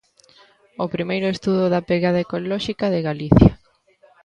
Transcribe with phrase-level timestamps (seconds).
[0.83, 3.51] O primeiro estudo da pegada ecolóxica de Galicia.